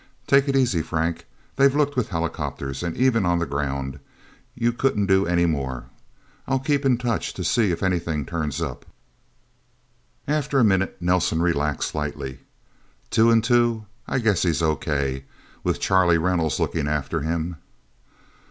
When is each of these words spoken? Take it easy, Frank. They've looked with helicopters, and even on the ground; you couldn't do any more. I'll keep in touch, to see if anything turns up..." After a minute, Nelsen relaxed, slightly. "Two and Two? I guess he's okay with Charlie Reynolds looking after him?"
Take 0.25 0.47
it 0.47 0.55
easy, 0.55 0.81
Frank. 0.81 1.25
They've 1.57 1.75
looked 1.75 1.95
with 1.95 2.07
helicopters, 2.09 2.81
and 2.81 2.97
even 2.97 3.23
on 3.23 3.37
the 3.37 3.45
ground; 3.45 3.99
you 4.55 4.73
couldn't 4.73 5.05
do 5.05 5.27
any 5.27 5.45
more. 5.45 5.91
I'll 6.47 6.57
keep 6.57 6.87
in 6.87 6.97
touch, 6.97 7.35
to 7.35 7.43
see 7.43 7.69
if 7.71 7.83
anything 7.83 8.25
turns 8.25 8.63
up..." 8.63 8.87
After 10.27 10.57
a 10.57 10.63
minute, 10.63 10.97
Nelsen 11.01 11.39
relaxed, 11.39 11.89
slightly. 11.91 12.39
"Two 13.11 13.29
and 13.29 13.43
Two? 13.43 13.85
I 14.07 14.17
guess 14.17 14.41
he's 14.41 14.63
okay 14.63 15.25
with 15.63 15.79
Charlie 15.79 16.17
Reynolds 16.17 16.59
looking 16.59 16.87
after 16.87 17.19
him?" 17.21 17.57